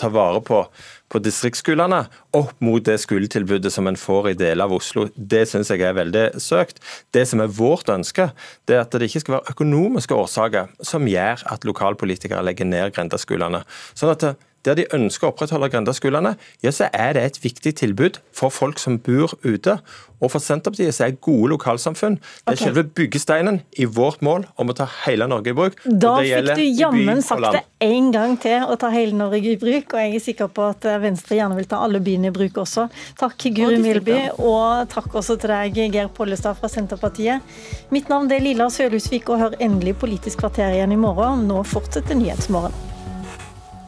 ta 0.00 0.08
vare 0.12 0.40
på 0.46 0.64
på 1.12 1.20
distriktsskolene 1.20 1.98
opp 2.38 2.54
mot 2.64 2.84
det 2.86 2.94
skoletilbudet 3.02 3.72
som 3.74 3.88
en 3.88 3.98
får 4.00 4.30
i 4.30 4.36
deler 4.38 4.64
av 4.64 4.72
Oslo. 4.78 5.08
Det 5.16 5.42
syns 5.50 5.68
jeg 5.68 5.84
er 5.84 5.96
veldig 5.98 6.22
søkt. 6.40 6.80
Det 7.12 7.26
som 7.28 7.42
er 7.44 7.52
vårt 7.52 7.90
ønske, 7.92 8.30
det 8.68 8.78
er 8.78 8.86
at 8.86 8.96
det 8.96 9.10
ikke 9.10 9.20
skal 9.24 9.36
være 9.36 9.52
økonomiske 9.52 10.16
årsaker 10.16 10.72
som 10.80 11.08
gjør 11.10 11.44
at 11.52 11.68
lokalpolitikere 11.68 12.40
legger 12.48 12.70
ned 12.70 12.94
grendeskolene. 12.96 13.60
Sånn 13.92 14.14
at 14.14 14.24
der 14.66 14.78
de 14.78 14.86
ønsker 14.94 15.28
å 15.28 15.32
opprettholde 15.32 15.70
grendeskolene, 15.72 16.36
ja, 16.62 16.72
så 16.74 16.88
er 16.92 17.16
det 17.16 17.26
et 17.26 17.42
viktig 17.42 17.74
tilbud 17.82 18.20
for 18.36 18.54
folk 18.54 18.80
som 18.82 18.98
bor 19.02 19.34
ute. 19.42 19.78
Og 20.22 20.30
for 20.30 20.42
Senterpartiet 20.42 20.94
så 20.94 21.08
er 21.08 21.16
gode 21.18 21.50
lokalsamfunn 21.50 22.20
det 22.20 22.46
er 22.46 22.54
okay. 22.54 22.60
selve 22.60 22.84
byggesteinen 22.94 23.58
i 23.82 23.88
vårt 23.90 24.22
mål 24.22 24.44
om 24.60 24.70
å 24.70 24.76
ta 24.78 24.86
hele 25.02 25.26
Norge 25.30 25.50
i 25.50 25.56
bruk. 25.56 25.80
Da 25.82 26.14
fikk 26.22 26.52
du 26.54 26.62
jammen 26.78 27.24
sagt 27.26 27.48
det 27.56 27.64
en 27.82 28.12
gang 28.14 28.36
til, 28.38 28.62
å 28.62 28.76
ta 28.78 28.92
hele 28.94 29.16
Norge 29.18 29.56
i 29.56 29.58
bruk. 29.58 29.96
Og 29.96 29.98
jeg 29.98 30.14
er 30.14 30.22
sikker 30.22 30.52
på 30.54 30.68
at 30.70 30.86
Venstre 31.02 31.40
gjerne 31.40 31.58
vil 31.58 31.66
ta 31.70 31.82
alle 31.82 31.98
byene 32.04 32.30
i 32.30 32.34
bruk 32.36 32.62
også. 32.62 32.86
Takk 33.18 33.48
Guri 33.56 33.80
Milby, 33.82 34.20
og 34.38 34.86
takk 34.92 35.18
også 35.18 35.38
til 35.42 35.50
deg, 35.56 35.82
Geir 35.96 36.12
Pollestad 36.14 36.60
fra 36.60 36.70
Senterpartiet. 36.70 37.42
Mitt 37.90 38.12
navn 38.12 38.30
er 38.30 38.46
Lilla 38.46 38.70
Sølhusvik, 38.70 39.26
og 39.32 39.42
hør 39.42 39.58
endelig 39.58 39.98
Politisk 40.02 40.44
kvarter 40.44 40.70
igjen 40.76 40.94
i 40.94 41.02
morgen. 41.02 41.46
Nå 41.50 41.62
fortsetter 41.66 42.18
Nyhetsmorgen. 42.18 42.91